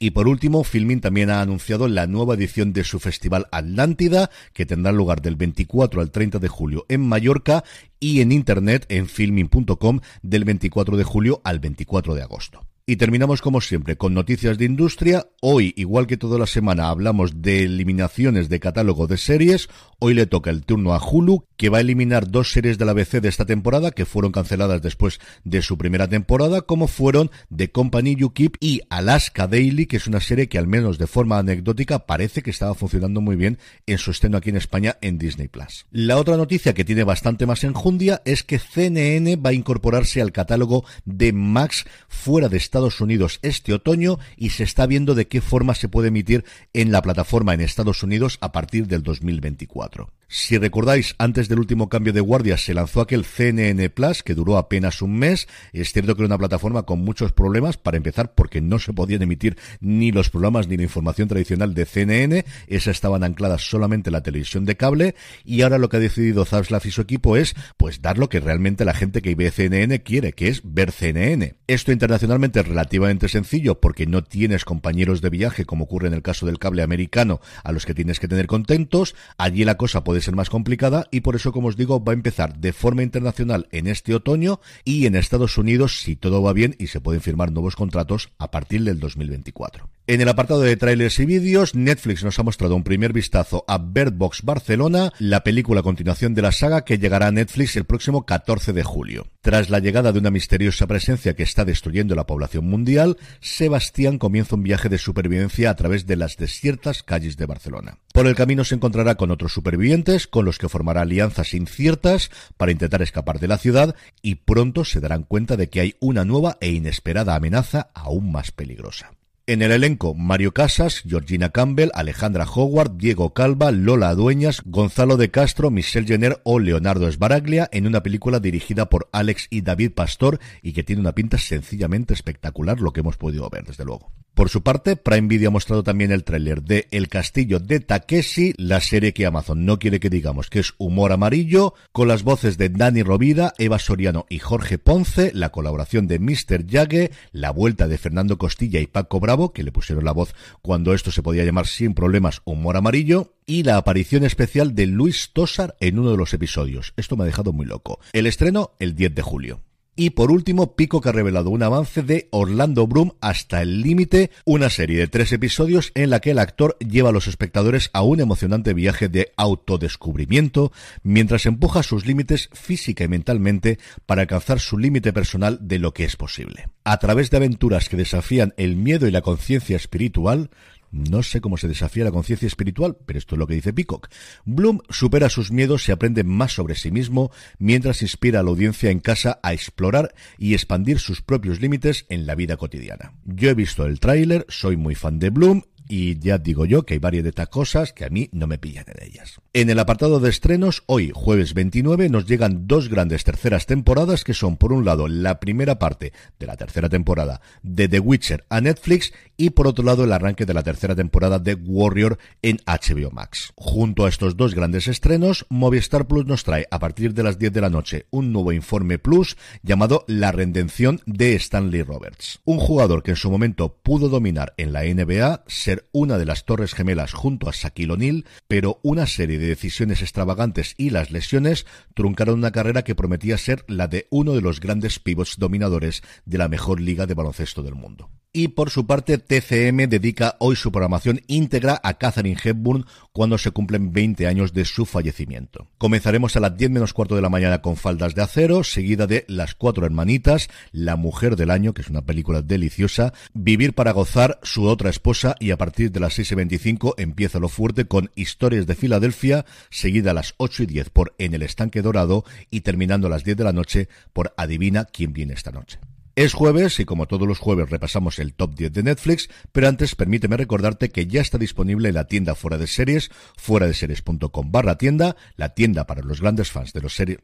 y 0.04 0.12
por 0.12 0.28
último, 0.28 0.66
Filmin 0.66 1.00
también 1.00 1.30
ha 1.30 1.40
anunciado 1.40 1.88
la 1.88 2.08
nueva 2.08 2.34
edición 2.34 2.74
de 2.74 2.84
su 2.84 3.00
festival 3.00 3.48
Atlántida, 3.54 4.30
que 4.52 4.66
tendrá 4.66 4.92
lugar 4.92 5.22
del 5.22 5.38
24 5.38 6.02
al 6.02 6.12
30 6.12 6.40
de 6.40 6.50
julio 6.50 6.86
en 6.90 7.08
Mallorca 7.08 7.64
y 8.02 8.20
en 8.20 8.34
internet 8.34 8.86
en 8.90 9.08
filmin.com 9.08 10.02
del 10.22 10.44
24 10.44 10.98
de 10.98 11.06
julio 11.06 11.40
al 11.46 11.62
24 11.62 12.16
de 12.16 12.22
agosto. 12.22 12.73
Y 12.86 12.98
terminamos 12.98 13.42
como 13.42 13.62
siempre 13.62 13.96
con 13.96 14.14
noticias 14.14 14.58
de 14.58 14.66
industria. 14.66 15.26
Hoy, 15.40 15.74
igual 15.78 16.06
que 16.06 16.18
toda 16.18 16.38
la 16.38 16.46
semana, 16.46 16.90
hablamos 16.90 17.42
de 17.42 17.64
eliminaciones 17.64 18.50
de 18.50 18.60
catálogo 18.60 19.08
de 19.08 19.16
series. 19.16 19.70
Hoy 20.00 20.14
le 20.14 20.26
toca 20.26 20.50
el 20.50 20.66
turno 20.66 20.94
a 20.94 21.00
Hulu, 21.00 21.46
que 21.56 21.70
va 21.70 21.78
a 21.78 21.82
eliminar 21.82 22.30
dos 22.30 22.52
series 22.52 22.78
de 22.78 22.84
la 22.84 22.92
BC 22.92 23.22
de 23.22 23.30
esta 23.30 23.46
temporada 23.46 23.92
que 23.92 24.06
fueron 24.06 24.34
canceladas 24.34 24.82
después 24.82 25.22
de 25.46 25.62
su 25.62 25.78
primera 25.78 26.10
temporada, 26.10 26.64
como 26.64 26.88
fueron 26.88 27.32
The 27.56 27.72
Company 27.72 28.18
You 28.18 28.34
Keep 28.34 28.58
y 28.60 28.82
Alaska 28.90 29.48
Daily, 29.48 29.86
que 29.86 29.96
es 29.96 30.08
una 30.08 30.20
serie 30.20 30.50
que 30.50 30.58
al 30.58 30.68
menos 30.68 30.98
de 30.98 31.08
forma 31.08 31.38
anecdótica 31.38 32.00
parece 32.00 32.42
que 32.42 32.50
estaba 32.50 32.76
funcionando 32.76 33.22
muy 33.22 33.38
bien 33.38 33.60
en 33.86 33.98
su 33.98 34.12
estreno 34.12 34.36
aquí 34.36 34.50
en 34.50 34.58
España 34.58 34.98
en 35.00 35.18
Disney 35.18 35.48
Plus. 35.48 35.86
La 35.92 36.18
otra 36.18 36.36
noticia 36.36 36.74
que 36.74 36.84
tiene 36.84 37.06
bastante 37.06 37.46
más 37.46 37.64
enjundia 37.64 38.22
es 38.26 38.44
que 38.44 38.60
CNN 38.60 39.38
va 39.38 39.52
a 39.52 39.54
incorporarse 39.54 40.22
al 40.22 40.34
catálogo 40.34 40.84
de 41.06 41.32
Max 41.32 41.86
fuera 42.10 42.50
de 42.50 42.58
Estados 42.74 43.02
Unidos 43.02 43.38
este 43.44 43.72
otoño 43.72 44.18
y 44.36 44.50
se 44.50 44.64
está 44.64 44.88
viendo 44.88 45.14
de 45.14 45.28
qué 45.28 45.42
forma 45.42 45.76
se 45.76 45.90
puede 45.90 46.08
emitir 46.08 46.44
en 46.74 46.92
la 46.92 47.04
plataforma 47.04 47.54
en 47.54 47.62
Estados 47.62 48.02
Unidos 48.02 48.40
a 48.42 48.52
partir 48.52 48.88
del 48.88 49.04
2024. 49.04 50.10
Si 50.36 50.58
recordáis, 50.58 51.14
antes 51.20 51.48
del 51.48 51.60
último 51.60 51.90
cambio 51.90 52.12
de 52.12 52.20
guardia 52.20 52.58
se 52.58 52.74
lanzó 52.74 53.02
aquel 53.02 53.24
CNN 53.24 53.92
Plus 53.92 54.24
que 54.24 54.34
duró 54.34 54.58
apenas 54.58 55.04
un 55.04 55.16
mes. 55.16 55.48
Es 55.74 55.94
cierto 55.94 56.16
que 56.16 56.24
era 56.24 56.26
una 56.26 56.40
plataforma 56.40 56.88
con 56.88 57.02
muchos 57.02 57.32
problemas, 57.32 57.78
para 57.78 57.98
empezar, 57.98 58.34
porque 58.34 58.60
no 58.60 58.80
se 58.80 58.94
podían 58.94 59.22
emitir 59.22 59.58
ni 59.80 60.12
los 60.12 60.32
programas 60.32 60.68
ni 60.68 60.76
la 60.76 60.82
información 60.82 61.28
tradicional 61.28 61.76
de 61.76 61.86
CNN. 61.86 62.46
Esas 62.66 62.96
estaban 62.96 63.24
ancladas 63.24 63.70
solamente 63.70 64.10
en 64.10 64.14
la 64.14 64.24
televisión 64.24 64.66
de 64.66 64.76
cable. 64.76 65.14
Y 65.46 65.62
ahora 65.62 65.78
lo 65.78 65.88
que 65.88 65.98
ha 65.98 66.00
decidido 66.00 66.46
Zaslav 66.46 66.82
y 66.84 66.90
su 66.90 67.02
equipo 67.02 67.38
es, 67.38 67.54
pues, 67.78 68.02
dar 68.02 68.18
lo 68.18 68.28
que 68.28 68.40
realmente 68.40 68.86
la 68.86 68.96
gente 68.96 69.22
que 69.22 69.36
ve 69.36 69.52
CNN 69.52 70.02
quiere, 70.02 70.34
que 70.34 70.48
es 70.48 70.62
ver 70.64 70.92
CNN. 70.92 71.58
Esto 71.68 71.92
internacionalmente 71.92 72.62
es 72.62 72.68
relativamente 72.68 73.30
sencillo 73.30 73.80
porque 73.80 74.08
no 74.08 74.24
tienes 74.24 74.66
compañeros 74.66 75.22
de 75.22 75.30
viaje, 75.30 75.66
como 75.66 75.84
ocurre 75.84 76.08
en 76.08 76.16
el 76.16 76.24
caso 76.24 76.48
del 76.48 76.58
cable 76.58 76.82
americano, 76.82 77.40
a 77.64 77.72
los 77.72 77.86
que 77.86 77.94
tienes 77.94 78.20
que 78.20 78.28
tener 78.28 78.48
contentos. 78.48 79.14
Allí 79.38 79.64
la 79.64 79.78
cosa 79.78 80.04
puede 80.04 80.23
ser 80.24 80.36
más 80.36 80.50
complicada 80.50 81.08
y 81.12 81.22
por 81.22 81.36
eso, 81.36 81.52
como 81.52 81.68
os 81.68 81.78
digo, 81.78 82.04
va 82.04 82.14
a 82.14 82.16
empezar 82.16 82.58
de 82.58 82.74
forma 82.74 83.04
internacional 83.04 83.68
en 83.72 83.88
este 83.88 84.16
otoño 84.16 84.60
y 84.84 85.06
en 85.06 85.16
Estados 85.16 85.58
Unidos, 85.58 86.00
si 86.02 86.16
todo 86.16 86.42
va 86.42 86.54
bien 86.54 86.76
y 86.80 86.88
se 86.88 87.02
pueden 87.02 87.22
firmar 87.22 87.52
nuevos 87.52 87.76
contratos 87.76 88.30
a 88.40 88.50
partir 88.50 88.84
del 88.84 89.00
2024. 89.00 89.90
En 90.06 90.20
el 90.20 90.28
apartado 90.28 90.60
de 90.60 90.76
trailers 90.76 91.18
y 91.20 91.26
vídeos, 91.26 91.76
Netflix 91.76 92.26
nos 92.26 92.38
ha 92.38 92.44
mostrado 92.44 92.76
un 92.76 92.84
primer 92.84 93.14
vistazo 93.14 93.64
a 93.70 93.78
Bird 93.78 94.12
Box 94.12 94.42
Barcelona, 94.44 95.14
la 95.18 95.46
película 95.46 95.80
a 95.80 95.84
continuación 95.84 96.34
de 96.34 96.42
la 96.42 96.52
saga 96.52 96.84
que 96.84 96.98
llegará 96.98 97.28
a 97.28 97.32
Netflix 97.32 97.78
el 97.78 97.86
próximo 97.86 98.26
14 98.26 98.74
de 98.74 98.84
julio. 98.84 99.28
Tras 99.40 99.70
la 99.70 99.80
llegada 99.80 100.12
de 100.12 100.20
una 100.20 100.30
misteriosa 100.30 100.88
presencia 100.88 101.38
que 101.38 101.44
está 101.44 101.64
destruyendo 101.64 102.16
la 102.16 102.28
población 102.28 102.66
mundial, 102.66 103.16
Sebastián 103.40 104.18
comienza 104.18 104.58
un 104.58 104.64
viaje 104.64 104.90
de 104.90 104.98
supervivencia 104.98 105.70
a 105.70 105.76
través 105.78 106.06
de 106.06 106.18
las 106.18 106.36
desiertas 106.36 107.02
calles 107.02 107.38
de 107.38 107.46
Barcelona. 107.46 108.00
Por 108.14 108.28
el 108.28 108.36
camino 108.36 108.66
se 108.66 108.76
encontrará 108.76 109.16
con 109.16 109.32
otros 109.32 109.54
supervivientes, 109.54 110.28
con 110.28 110.44
los 110.44 110.58
que 110.58 110.68
formará 110.68 111.04
alianzas 111.04 111.54
inciertas 111.54 112.30
para 112.58 112.74
intentar 112.74 113.02
escapar 113.02 113.40
de 113.40 113.48
la 113.48 113.58
ciudad 113.58 113.96
y 114.22 114.36
pronto 114.36 114.84
se 114.84 115.00
darán 115.00 115.24
cuenta 115.24 115.56
de 115.56 115.70
que 115.70 115.80
hay 115.80 115.96
una 116.02 116.26
nueva 116.26 116.58
e 116.60 116.72
inesperada 116.72 117.36
amenaza 117.36 117.90
aún 117.94 118.34
más 118.34 118.52
peligrosa. 118.52 119.14
En 119.46 119.62
el 119.62 119.74
elenco, 119.74 120.14
Mario 120.16 120.54
Casas, 120.54 121.04
Georgina 121.06 121.50
Campbell, 121.50 121.90
Alejandra 121.94 122.46
Howard, 122.46 122.96
Diego 122.96 123.34
Calva, 123.34 123.72
Lola 123.72 124.16
Dueñas, 124.16 124.62
Gonzalo 124.64 125.18
de 125.18 125.32
Castro, 125.32 125.70
Michelle 125.70 126.08
Jenner 126.08 126.40
o 126.46 126.60
Leonardo 126.60 127.10
Esbaraglia 127.10 127.68
en 127.74 127.86
una 127.86 128.02
película 128.04 128.40
dirigida 128.40 128.88
por 128.88 129.10
Alex 129.12 129.48
y 129.50 129.60
David 129.60 129.92
Pastor 129.96 130.40
y 130.62 130.72
que 130.72 130.84
tiene 130.84 131.02
una 131.02 131.12
pinta 131.12 131.38
sencillamente 131.38 132.14
espectacular 132.14 132.80
lo 132.80 132.94
que 132.94 133.02
hemos 133.02 133.18
podido 133.18 133.50
ver, 133.50 133.66
desde 133.66 133.84
luego. 133.84 134.14
Por 134.34 134.50
su 134.50 134.64
parte, 134.64 134.96
Prime 134.96 135.28
Video 135.28 135.50
ha 135.50 135.52
mostrado 135.52 135.84
también 135.84 136.12
el 136.12 136.24
tráiler 136.24 136.64
de 136.64 136.88
El 136.90 137.08
Castillo 137.08 137.60
de 137.60 137.80
Takeshi, 137.80 138.56
la 138.58 138.82
serie 138.82 139.14
que 139.14 139.28
Amazon 139.28 139.64
no 139.64 139.78
quiere 139.78 140.00
que 140.00 140.10
digamos 140.10 140.50
que 140.50 140.58
es 140.58 140.74
humor 140.80 141.12
amarillo, 141.12 141.76
con 141.92 142.08
las 142.08 142.24
voces 142.24 142.58
de 142.58 142.70
Dani 142.70 143.04
Rovira, 143.04 143.54
Eva 143.60 143.78
Soriano 143.78 144.26
y 144.30 144.40
Jorge 144.40 144.80
Ponce, 144.80 145.32
la 145.36 145.52
colaboración 145.52 146.08
de 146.08 146.18
Mr. 146.18 146.66
Yague, 146.66 147.12
la 147.32 147.52
vuelta 147.52 147.88
de 147.88 148.00
Fernando 148.00 148.40
Costilla 148.40 148.80
y 148.80 148.88
Paco 148.88 149.20
Bravo, 149.20 149.54
que 149.54 149.62
le 149.62 149.72
pusieron 149.72 150.04
la 150.04 150.14
voz 150.14 150.34
cuando 150.64 150.96
esto 150.96 151.12
se 151.12 151.22
podía 151.22 151.46
llamar 151.46 151.68
sin 151.68 151.94
problemas 151.94 152.42
humor 152.44 152.76
amarillo, 152.76 153.36
y 153.46 153.62
la 153.62 153.78
aparición 153.78 154.24
especial 154.24 154.74
de 154.74 154.88
Luis 154.88 155.30
Tosar 155.32 155.76
en 155.80 156.00
uno 156.00 156.10
de 156.10 156.18
los 156.18 156.34
episodios. 156.34 156.94
Esto 156.98 157.16
me 157.16 157.24
ha 157.24 157.28
dejado 157.28 157.54
muy 157.54 157.68
loco. 157.68 158.00
El 158.14 158.26
estreno 158.26 158.72
el 158.80 158.96
10 158.96 159.14
de 159.14 159.22
julio. 159.22 159.62
Y 159.96 160.12
por 160.12 160.32
último, 160.32 160.76
Pico 160.76 161.02
que 161.02 161.10
ha 161.10 161.12
revelado 161.12 161.52
un 161.52 161.62
avance 161.62 162.02
de 162.02 162.28
Orlando 162.32 162.88
Bloom 162.88 163.12
hasta 163.22 163.62
el 163.62 163.82
límite, 163.82 164.32
una 164.44 164.72
serie 164.72 164.98
de 164.98 165.08
tres 165.08 165.32
episodios 165.32 165.92
en 165.94 166.10
la 166.10 166.20
que 166.20 166.32
el 166.32 166.40
actor 166.40 166.76
lleva 166.80 167.10
a 167.10 167.12
los 167.12 167.28
espectadores 167.28 167.92
a 167.94 168.02
un 168.02 168.20
emocionante 168.20 168.74
viaje 168.74 169.08
de 169.08 169.32
autodescubrimiento 169.38 170.72
mientras 171.04 171.46
empuja 171.46 171.84
sus 171.84 172.08
límites 172.08 172.50
física 172.54 173.04
y 173.04 173.08
mentalmente 173.08 173.78
para 174.08 174.22
alcanzar 174.24 174.60
su 174.60 174.80
límite 174.80 175.14
personal 175.14 175.60
de 175.62 175.78
lo 175.78 175.94
que 175.94 176.06
es 176.06 176.16
posible. 176.16 176.70
A 176.84 176.98
través 176.98 177.30
de 177.30 177.38
aventuras 177.38 177.88
que 177.88 177.98
desafían 177.98 178.56
el 178.58 178.76
miedo 178.76 179.08
y 179.08 179.12
la 179.12 179.22
conciencia 179.22 179.76
espiritual, 179.76 180.50
no 180.94 181.24
sé 181.24 181.42
cómo 181.42 181.58
se 181.58 181.68
desafía 181.68 182.04
la 182.04 182.12
conciencia 182.12 182.48
espiritual, 182.48 182.96
pero 183.06 183.18
esto 183.18 183.36
es 183.36 183.40
lo 183.40 183.48
que 183.48 183.56
dice 183.56 183.74
Peacock. 183.74 184.10
Bloom 184.46 184.80
supera 184.90 185.28
sus 185.28 185.52
miedos 185.52 185.90
y 185.90 185.92
aprende 185.92 186.24
más 186.24 186.54
sobre 186.54 186.76
sí 186.76 186.92
mismo, 186.92 187.32
mientras 187.58 188.04
inspira 188.04 188.40
a 188.40 188.44
la 188.44 188.52
audiencia 188.52 188.92
en 188.92 189.00
casa 189.00 189.40
a 189.42 189.54
explorar 189.54 190.14
y 190.38 190.54
expandir 190.54 191.00
sus 191.00 191.22
propios 191.22 191.60
límites 191.60 192.06
en 192.10 192.28
la 192.28 192.36
vida 192.36 192.58
cotidiana. 192.58 193.14
Yo 193.26 193.50
he 193.50 193.56
visto 193.56 193.86
el 193.86 194.00
tráiler, 194.00 194.46
soy 194.50 194.78
muy 194.78 194.94
fan 194.94 195.18
de 195.18 195.32
Bloom 195.32 195.64
y 195.96 196.18
ya 196.18 196.40
digo 196.40 196.66
yo 196.66 196.88
que 196.88 196.96
hay 196.96 197.00
varias 197.00 197.22
de 197.22 197.30
estas 197.30 197.50
cosas 197.50 197.94
que 197.94 198.04
a 198.04 198.10
mí 198.10 198.28
no 198.32 198.48
me 198.48 198.58
pillan 198.58 198.86
en 198.88 199.08
ellas. 199.08 199.40
En 199.54 199.70
el 199.70 199.78
apartado 199.78 200.20
de 200.20 200.28
estrenos, 200.28 200.82
hoy, 200.88 201.12
jueves 201.14 201.54
29, 201.54 202.10
nos 202.10 202.26
llegan 202.26 202.66
dos 202.66 202.90
grandes 202.90 203.24
terceras 203.24 203.68
temporadas 203.68 204.24
que 204.24 204.34
son, 204.34 204.58
por 204.58 204.74
un 204.74 204.86
lado, 204.86 205.08
la 205.08 205.40
primera 205.40 205.78
parte 205.78 206.12
de 206.40 206.48
la 206.48 206.58
tercera 206.58 206.90
temporada 206.90 207.42
de 207.62 207.88
The 207.88 208.00
Witcher 208.00 208.44
a 208.50 208.60
Netflix 208.60 209.14
y, 209.38 209.52
por 209.52 209.68
otro 209.68 209.86
lado, 209.86 210.04
el 210.04 210.14
arranque 210.14 210.48
de 210.48 210.56
la 210.56 210.64
tercera 210.64 210.96
temporada 210.96 211.38
de 211.38 211.54
Warrior 211.54 212.18
en 212.42 212.58
HBO 212.66 213.12
Max. 213.12 213.54
Junto 213.56 214.06
a 214.06 214.10
estos 214.10 214.36
dos 214.36 214.56
grandes 214.56 214.88
estrenos, 214.88 215.46
Movistar 215.50 216.08
Plus 216.08 216.26
nos 216.26 216.44
trae, 216.44 216.66
a 216.72 216.80
partir 216.80 217.14
de 217.14 217.22
las 217.22 217.38
10 217.38 217.54
de 217.54 217.62
la 217.62 217.70
noche, 217.70 218.08
un 218.10 218.34
nuevo 218.34 218.52
informe 218.52 218.98
Plus 218.98 219.38
llamado 219.62 220.06
La 220.08 220.32
Redención 220.32 221.02
de 221.06 221.36
Stanley 221.36 221.84
Roberts. 221.84 222.40
Un 222.46 222.58
jugador 222.58 223.04
que 223.04 223.12
en 223.12 223.18
su 223.18 223.30
momento 223.30 223.78
pudo 223.84 224.10
dominar 224.10 224.56
en 224.58 224.74
la 224.74 224.82
NBA, 224.84 225.44
una 225.92 226.18
de 226.18 226.26
las 226.26 226.46
Torres 226.46 226.74
Gemelas 226.74 227.14
junto 227.14 227.50
a 227.50 227.52
Shaquille 227.54 227.94
O'Neal, 227.94 228.26
pero 228.48 228.80
una 228.84 229.08
serie 229.08 229.40
de 229.40 229.48
decisiones 229.48 230.02
extravagantes 230.02 230.76
y 230.78 230.90
las 230.90 231.12
lesiones 231.12 231.66
truncaron 231.94 232.40
una 232.40 232.52
carrera 232.52 232.84
que 232.84 232.96
prometía 232.96 233.38
ser 233.38 233.66
la 233.68 233.88
de 233.88 234.08
uno 234.10 234.34
de 234.34 234.42
los 234.42 234.60
grandes 234.60 235.00
pivots 235.00 235.38
dominadores 235.38 236.04
de 236.26 236.38
la 236.38 236.48
mejor 236.48 236.80
liga 236.80 237.06
de 237.06 237.14
baloncesto 237.14 237.64
del 237.64 237.76
mundo. 237.76 238.10
Y 238.36 238.48
por 238.48 238.72
su 238.72 238.88
parte, 238.88 239.20
TCM 239.20 239.88
dedica 239.88 240.38
hoy 240.40 240.56
su 240.56 240.72
programación 240.72 241.22
íntegra 241.28 241.80
a 241.84 242.00
Catherine 242.00 242.40
Hepburn 242.44 242.88
cuando 243.12 243.38
se 243.38 243.52
cumplen 243.52 243.94
20 243.94 244.26
años 244.26 244.54
de 244.54 244.66
su 244.66 244.88
fallecimiento. 244.88 245.68
Comenzaremos 245.78 246.36
a 246.36 246.40
las 246.40 246.58
10 246.58 246.72
menos 246.72 246.94
cuarto 246.94 247.16
de 247.16 247.22
la 247.22 247.30
mañana 247.30 247.62
con 247.62 247.76
Faldas 247.76 248.16
de 248.16 248.24
Acero, 248.24 248.64
seguida 248.64 249.06
de 249.06 249.24
Las 249.28 249.54
Cuatro 249.54 249.86
Hermanitas, 249.86 250.50
La 250.72 250.96
Mujer 250.96 251.36
del 251.36 251.52
Año, 251.52 251.76
que 251.76 251.84
es 251.84 251.90
una 251.90 252.02
película 252.02 252.42
deliciosa, 252.42 253.14
Vivir 253.36 253.74
para 253.74 253.92
Gozar, 253.92 254.40
Su 254.42 254.66
Otra 254.66 254.90
Esposa 254.90 255.36
y 255.40 255.52
a 255.52 255.58
partir 255.60 255.92
de 255.92 256.00
las 256.00 256.16
6 256.16 256.32
y 256.32 256.36
25 256.36 256.96
empieza 256.98 257.38
lo 257.38 257.50
fuerte 257.50 257.86
con 257.86 258.10
Historias 258.16 258.66
de 258.66 258.74
Filadelfia, 258.74 259.46
seguida 259.70 260.10
a 260.10 260.16
las 260.16 260.34
8 260.38 260.64
y 260.64 260.66
10 260.66 260.90
por 260.90 261.14
En 261.20 261.36
el 261.36 261.44
Estanque 261.44 261.84
Dorado 261.84 262.26
y 262.50 262.62
terminando 262.62 263.06
a 263.06 263.12
las 263.12 263.24
10 263.24 263.38
de 263.38 263.44
la 263.44 263.54
noche 263.54 263.90
por 264.12 264.34
Adivina 264.38 264.86
quién 264.86 265.14
viene 265.14 265.36
esta 265.36 265.52
noche. 265.52 265.78
Es 266.16 266.36
jueves 266.36 266.80
y 266.80 266.86
como 266.86 267.08
todos 267.08 267.28
los 267.28 267.40
jueves 267.40 267.72
repasamos 267.72 268.20
el 268.20 268.36
top 268.36 268.54
10 268.54 268.72
de 268.72 268.84
Netflix, 268.84 269.30
pero 269.52 269.68
antes 269.68 269.96
permíteme 269.96 270.38
recordarte 270.38 270.92
que 270.92 271.08
ya 271.08 271.22
está 271.22 271.40
disponible 271.40 271.92
la 271.92 272.06
tienda 272.06 272.36
fuera 272.36 272.60
de 272.60 272.68
series, 272.68 273.10
fuera 273.36 273.66
de 273.66 273.74
series.com 273.74 274.52
barra 274.52 274.78
tienda, 274.78 275.16
la 275.38 275.56
tienda 275.56 275.88
para 275.88 276.04
los 276.04 276.22
grandes 276.22 276.52
fans 276.52 276.72
de 276.72 276.82
los 276.82 276.96
series 276.96 277.18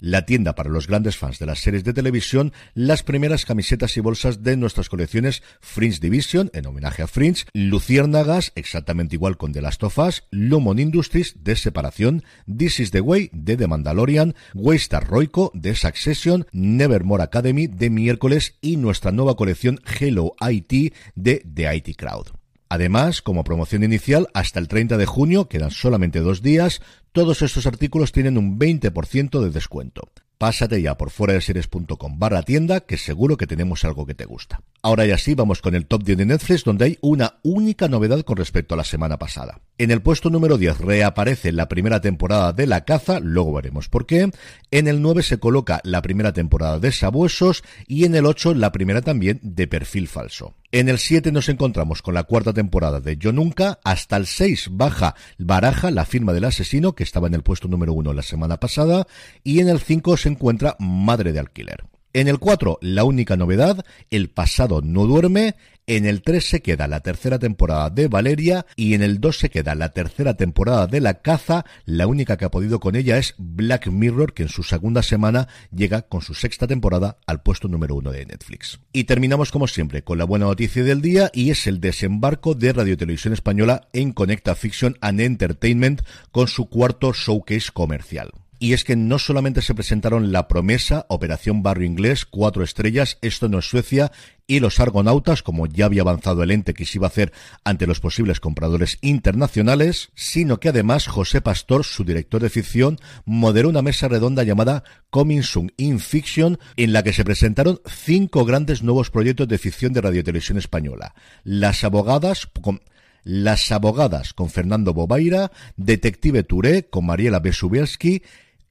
la 0.00 0.26
tienda 0.26 0.54
para 0.54 0.70
los 0.70 0.86
grandes 0.86 1.16
fans 1.16 1.38
de 1.38 1.46
las 1.46 1.60
series 1.60 1.84
de 1.84 1.92
televisión, 1.92 2.52
las 2.74 3.02
primeras 3.02 3.44
camisetas 3.44 3.96
y 3.96 4.00
bolsas 4.00 4.42
de 4.42 4.56
nuestras 4.56 4.88
colecciones 4.88 5.42
Fringe 5.60 6.00
Division, 6.00 6.50
en 6.52 6.66
homenaje 6.66 7.02
a 7.02 7.06
Fringe, 7.06 7.44
Luciérnagas, 7.52 8.52
exactamente 8.54 9.16
igual 9.16 9.36
con 9.36 9.52
The 9.52 9.62
Last 9.62 9.82
of 9.84 9.98
Us, 9.98 10.24
Lumon 10.30 10.78
Industries, 10.78 11.42
de 11.42 11.56
Separación, 11.56 12.22
This 12.46 12.80
is 12.80 12.90
the 12.90 13.00
Way, 13.00 13.30
de 13.32 13.56
The 13.56 13.66
Mandalorian, 13.66 14.34
Waystar 14.54 15.06
Roico, 15.06 15.50
de 15.54 15.74
Succession, 15.74 16.46
Nevermore 16.52 17.22
Academy, 17.22 17.66
de 17.66 17.90
Miércoles 17.90 18.56
y 18.60 18.76
nuestra 18.76 19.12
nueva 19.12 19.36
colección 19.36 19.80
Hello 20.00 20.34
IT, 20.40 20.94
de 21.14 21.42
The 21.54 21.74
IT 21.74 21.96
Crowd. 21.96 22.45
Además, 22.68 23.22
como 23.22 23.44
promoción 23.44 23.84
inicial, 23.84 24.28
hasta 24.34 24.58
el 24.58 24.68
30 24.68 24.96
de 24.96 25.06
junio, 25.06 25.48
quedan 25.48 25.70
solamente 25.70 26.20
dos 26.20 26.42
días, 26.42 26.82
todos 27.12 27.42
estos 27.42 27.66
artículos 27.66 28.12
tienen 28.12 28.36
un 28.36 28.58
20% 28.58 29.40
de 29.40 29.50
descuento. 29.50 30.10
Pásate 30.38 30.82
ya 30.82 30.98
por 30.98 31.10
fuera 31.10 31.32
de 31.32 31.40
series.com 31.40 32.18
barra 32.18 32.42
tienda, 32.42 32.80
que 32.80 32.98
seguro 32.98 33.38
que 33.38 33.46
tenemos 33.46 33.86
algo 33.86 34.04
que 34.04 34.14
te 34.14 34.26
gusta. 34.26 34.60
Ahora 34.82 35.06
ya 35.06 35.16
sí, 35.16 35.34
vamos 35.34 35.62
con 35.62 35.74
el 35.74 35.86
top 35.86 36.04
10 36.04 36.18
de 36.18 36.26
Netflix, 36.26 36.62
donde 36.62 36.84
hay 36.84 36.98
una 37.00 37.38
única 37.42 37.88
novedad 37.88 38.20
con 38.22 38.36
respecto 38.36 38.74
a 38.74 38.76
la 38.76 38.84
semana 38.84 39.18
pasada. 39.18 39.60
En 39.78 39.90
el 39.90 40.02
puesto 40.02 40.28
número 40.28 40.58
10 40.58 40.78
reaparece 40.78 41.52
la 41.52 41.68
primera 41.68 42.02
temporada 42.02 42.52
de 42.52 42.66
La 42.66 42.84
Caza, 42.84 43.18
luego 43.18 43.54
veremos 43.54 43.88
por 43.88 44.04
qué. 44.04 44.30
En 44.70 44.88
el 44.88 45.00
9 45.00 45.22
se 45.22 45.38
coloca 45.38 45.80
la 45.84 46.02
primera 46.02 46.34
temporada 46.34 46.78
de 46.80 46.92
Sabuesos 46.92 47.64
y 47.86 48.04
en 48.04 48.14
el 48.14 48.26
8 48.26 48.52
la 48.52 48.72
primera 48.72 49.00
también 49.00 49.40
de 49.42 49.66
Perfil 49.66 50.06
Falso. 50.06 50.54
En 50.76 50.90
el 50.90 50.98
7 50.98 51.32
nos 51.32 51.48
encontramos 51.48 52.02
con 52.02 52.12
la 52.12 52.24
cuarta 52.24 52.52
temporada 52.52 53.00
de 53.00 53.16
Yo 53.16 53.32
Nunca. 53.32 53.80
Hasta 53.82 54.18
el 54.18 54.26
6 54.26 54.68
baja 54.72 55.14
Baraja, 55.38 55.90
la 55.90 56.04
firma 56.04 56.34
del 56.34 56.44
asesino, 56.44 56.94
que 56.94 57.02
estaba 57.02 57.28
en 57.28 57.32
el 57.32 57.42
puesto 57.42 57.66
número 57.66 57.94
1 57.94 58.12
la 58.12 58.20
semana 58.20 58.60
pasada. 58.60 59.06
Y 59.42 59.60
en 59.60 59.70
el 59.70 59.80
5 59.80 60.18
se 60.18 60.28
encuentra 60.28 60.76
Madre 60.78 61.32
de 61.32 61.38
Alquiler. 61.38 61.84
En 62.12 62.28
el 62.28 62.38
4, 62.38 62.76
la 62.82 63.04
única 63.04 63.38
novedad, 63.38 63.86
El 64.10 64.28
pasado 64.28 64.82
no 64.82 65.06
duerme. 65.06 65.56
En 65.88 66.04
el 66.04 66.22
3 66.22 66.44
se 66.44 66.62
queda 66.62 66.88
la 66.88 66.98
tercera 66.98 67.38
temporada 67.38 67.90
de 67.90 68.08
Valeria 68.08 68.66
y 68.74 68.94
en 68.94 69.02
el 69.02 69.20
2 69.20 69.38
se 69.38 69.50
queda 69.50 69.76
la 69.76 69.90
tercera 69.90 70.34
temporada 70.34 70.88
de 70.88 71.00
La 71.00 71.22
Caza. 71.22 71.64
La 71.84 72.08
única 72.08 72.36
que 72.36 72.44
ha 72.44 72.50
podido 72.50 72.80
con 72.80 72.96
ella 72.96 73.18
es 73.18 73.36
Black 73.38 73.86
Mirror, 73.86 74.34
que 74.34 74.42
en 74.42 74.48
su 74.48 74.64
segunda 74.64 75.04
semana 75.04 75.46
llega 75.70 76.02
con 76.02 76.22
su 76.22 76.34
sexta 76.34 76.66
temporada 76.66 77.18
al 77.24 77.40
puesto 77.40 77.68
número 77.68 77.94
1 77.94 78.10
de 78.10 78.26
Netflix. 78.26 78.80
Y 78.92 79.04
terminamos 79.04 79.52
como 79.52 79.68
siempre 79.68 80.02
con 80.02 80.18
la 80.18 80.24
buena 80.24 80.46
noticia 80.46 80.82
del 80.82 81.00
día 81.00 81.30
y 81.32 81.50
es 81.50 81.68
el 81.68 81.80
desembarco 81.80 82.56
de 82.56 82.72
Radio 82.72 82.96
Televisión 82.96 83.32
Española 83.32 83.86
en 83.92 84.12
Conecta 84.12 84.56
Fiction 84.56 84.98
and 85.00 85.20
Entertainment 85.20 86.02
con 86.32 86.48
su 86.48 86.68
cuarto 86.68 87.12
showcase 87.12 87.70
comercial. 87.72 88.32
Y 88.58 88.72
es 88.72 88.84
que 88.84 88.96
no 88.96 89.18
solamente 89.18 89.62
se 89.62 89.74
presentaron 89.74 90.32
La 90.32 90.48
Promesa, 90.48 91.06
Operación 91.08 91.62
Barrio 91.62 91.86
Inglés, 91.86 92.24
cuatro 92.24 92.62
estrellas, 92.62 93.18
Esto 93.22 93.48
no 93.48 93.58
es 93.58 93.68
Suecia 93.68 94.12
y 94.46 94.60
Los 94.60 94.80
Argonautas, 94.80 95.42
como 95.42 95.66
ya 95.66 95.86
había 95.86 96.02
avanzado 96.02 96.42
el 96.42 96.50
ente 96.50 96.72
que 96.72 96.84
se 96.84 96.98
iba 96.98 97.06
a 97.06 97.08
hacer 97.08 97.32
ante 97.64 97.86
los 97.86 98.00
posibles 98.00 98.40
compradores 98.40 98.98
internacionales, 99.00 100.10
sino 100.14 100.60
que 100.60 100.68
además 100.68 101.06
José 101.06 101.40
Pastor, 101.40 101.84
su 101.84 102.04
director 102.04 102.40
de 102.40 102.50
ficción, 102.50 102.98
moderó 103.24 103.68
una 103.68 103.82
mesa 103.82 104.08
redonda 104.08 104.44
llamada 104.44 104.84
Coming 105.10 105.42
Soon 105.42 105.72
in 105.76 105.98
Fiction, 105.98 106.58
en 106.76 106.92
la 106.92 107.02
que 107.02 107.12
se 107.12 107.24
presentaron 107.24 107.80
cinco 107.86 108.44
grandes 108.44 108.82
nuevos 108.82 109.10
proyectos 109.10 109.48
de 109.48 109.58
ficción 109.58 109.92
de 109.92 110.00
radiotelevisión 110.00 110.58
española. 110.58 111.14
Las 111.42 111.84
abogadas 111.84 112.48
con 112.60 112.80
las 113.26 113.72
abogadas 113.72 114.32
con 114.32 114.50
Fernando 114.50 114.94
Bobaira, 114.94 115.50
Detective 115.76 116.44
Touré 116.44 116.88
con 116.88 117.06
Mariela 117.06 117.40
Besubielski, 117.40 118.22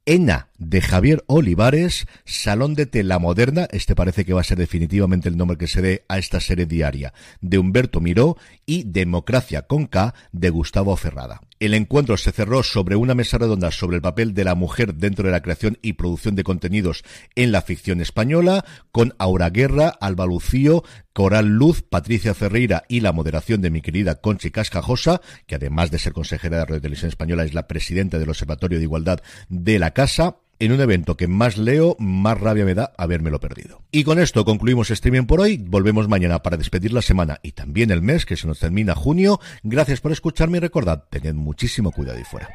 ENA 0.05 0.47
de 0.57 0.81
Javier 0.81 1.23
Olivares, 1.27 2.07
Salón 2.23 2.75
de 2.75 2.85
Tela 2.85 3.19
Moderna, 3.19 3.67
este 3.71 3.95
parece 3.95 4.25
que 4.25 4.33
va 4.33 4.41
a 4.41 4.45
ser 4.45 4.57
definitivamente 4.57 5.29
el 5.29 5.37
nombre 5.37 5.57
que 5.57 5.67
se 5.67 5.81
dé 5.81 6.05
a 6.07 6.17
esta 6.17 6.39
serie 6.39 6.65
diaria, 6.65 7.13
de 7.41 7.57
Humberto 7.57 7.99
Miró 8.01 8.37
y 8.65 8.83
Democracia 8.83 9.63
con 9.63 9.87
K 9.87 10.13
de 10.31 10.49
Gustavo 10.49 10.95
Ferrada. 10.95 11.41
El 11.59 11.73
encuentro 11.73 12.17
se 12.17 12.31
cerró 12.31 12.63
sobre 12.63 12.95
una 12.95 13.15
mesa 13.15 13.37
redonda 13.37 13.71
sobre 13.71 13.95
el 13.95 14.01
papel 14.01 14.33
de 14.33 14.43
la 14.43 14.55
mujer 14.55 14.95
dentro 14.95 15.25
de 15.25 15.31
la 15.31 15.41
creación 15.41 15.77
y 15.81 15.93
producción 15.93 16.35
de 16.35 16.43
contenidos 16.43 17.03
en 17.35 17.51
la 17.51 17.61
ficción 17.61 18.01
española, 18.01 18.65
con 18.91 19.13
Aura 19.19 19.49
Guerra, 19.49 19.89
Alba 20.01 20.25
Lucío, 20.25 20.83
Coral 21.13 21.47
Luz, 21.47 21.81
Patricia 21.81 22.33
Ferreira 22.33 22.83
y 22.89 22.99
la 22.99 23.13
moderación 23.13 23.61
de 23.61 23.69
mi 23.69 23.81
querida 23.81 24.15
Conchi 24.15 24.51
Cascajosa, 24.51 25.21
que 25.47 25.55
además 25.55 25.91
de 25.91 25.99
ser 25.99 26.11
consejera 26.11 26.57
de 26.57 26.65
Radio 26.65 26.81
Televisión 26.81 27.07
Española 27.07 27.45
es 27.45 27.53
la 27.53 27.67
presidenta 27.67 28.19
del 28.19 28.29
Observatorio 28.29 28.77
de 28.77 28.83
Igualdad 28.83 29.21
de 29.47 29.79
la 29.79 29.91
Casa, 29.91 30.35
en 30.59 30.71
un 30.71 30.81
evento 30.81 31.17
que 31.17 31.27
más 31.27 31.57
leo, 31.57 31.95
más 31.99 32.39
rabia 32.39 32.65
me 32.65 32.75
da 32.75 32.93
habérmelo 32.97 33.39
perdido. 33.39 33.81
Y 33.91 34.03
con 34.03 34.19
esto 34.19 34.45
concluimos 34.45 34.91
streaming 34.91 35.25
por 35.25 35.41
hoy. 35.41 35.57
Volvemos 35.57 36.07
mañana 36.07 36.39
para 36.39 36.57
despedir 36.57 36.93
la 36.93 37.01
semana 37.01 37.39
y 37.43 37.51
también 37.51 37.91
el 37.91 38.01
mes 38.01 38.25
que 38.25 38.37
se 38.37 38.47
nos 38.47 38.59
termina 38.59 38.95
junio. 38.95 39.39
Gracias 39.63 40.01
por 40.01 40.11
escucharme 40.11 40.57
y 40.57 40.61
recordad, 40.61 41.03
tened 41.09 41.33
muchísimo 41.33 41.91
cuidado 41.91 42.19
y 42.19 42.23
fuera. 42.23 42.49